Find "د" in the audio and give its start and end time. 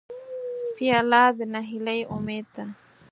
1.37-1.39